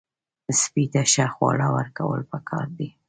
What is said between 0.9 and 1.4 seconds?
ته ښه